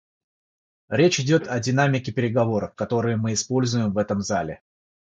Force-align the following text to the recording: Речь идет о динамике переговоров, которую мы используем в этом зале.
Речь 0.89 1.19
идет 1.19 1.47
о 1.47 1.59
динамике 1.59 2.11
переговоров, 2.11 2.73
которую 2.73 3.19
мы 3.19 3.33
используем 3.33 3.93
в 3.93 3.99
этом 3.99 4.19
зале. 4.21 4.59